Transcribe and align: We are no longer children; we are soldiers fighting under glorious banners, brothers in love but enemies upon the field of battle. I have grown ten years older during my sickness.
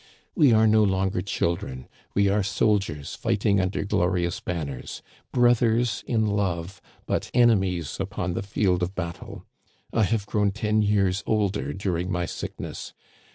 We 0.33 0.51
are 0.51 0.65
no 0.65 0.83
longer 0.83 1.21
children; 1.21 1.87
we 2.15 2.27
are 2.27 2.41
soldiers 2.41 3.13
fighting 3.13 3.61
under 3.61 3.85
glorious 3.85 4.39
banners, 4.39 5.03
brothers 5.31 6.03
in 6.07 6.25
love 6.25 6.81
but 7.05 7.29
enemies 7.35 7.97
upon 7.99 8.33
the 8.33 8.41
field 8.41 8.81
of 8.81 8.95
battle. 8.95 9.45
I 9.93 10.05
have 10.05 10.25
grown 10.25 10.53
ten 10.53 10.81
years 10.81 11.21
older 11.27 11.71
during 11.71 12.11
my 12.11 12.25
sickness. 12.25 12.95